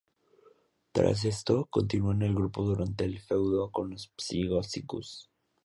Tras 0.93 1.25
esto, 1.25 1.67
continuó 1.69 2.11
en 2.11 2.23
el 2.23 2.33
grupo 2.33 2.63
durante 2.63 3.03
el 3.03 3.19
feudo 3.19 3.69
con 3.69 3.91
Los 3.91 4.11
Psycho 4.17 4.63
Circus. 4.63 5.29